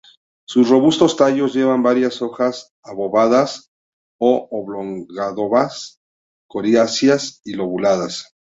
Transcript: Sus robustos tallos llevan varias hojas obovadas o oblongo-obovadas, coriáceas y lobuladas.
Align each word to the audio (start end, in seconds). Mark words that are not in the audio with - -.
Sus 0.47 0.67
robustos 0.67 1.15
tallos 1.15 1.53
llevan 1.53 1.83
varias 1.83 2.23
hojas 2.23 2.73
obovadas 2.81 3.69
o 4.19 4.47
oblongo-obovadas, 4.49 6.01
coriáceas 6.49 7.39
y 7.43 7.53
lobuladas. 7.53 8.35